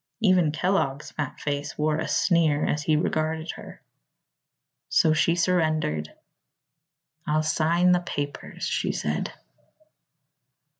Even 0.19 0.51
Kellogg's 0.51 1.11
fat 1.11 1.39
face 1.39 1.77
wore 1.77 1.99
a 1.99 2.07
sneer 2.07 2.65
as 2.65 2.81
he 2.81 2.95
regarded 2.95 3.51
her. 3.51 3.83
So 4.89 5.13
she 5.13 5.35
surrendered. 5.35 6.11
"I'll 7.27 7.43
sign 7.43 7.91
the 7.91 7.99
papers," 7.99 8.63
she 8.63 8.91
said. 8.93 9.31